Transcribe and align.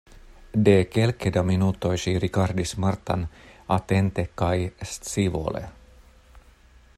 De 0.67 0.73
kelke 0.93 1.31
da 1.35 1.43
minutoj 1.49 1.91
ŝi 2.03 2.13
rigardis 2.23 2.73
Martan 2.85 3.27
atente 3.77 4.27
kaj 4.43 4.55
scivole. 4.95 5.63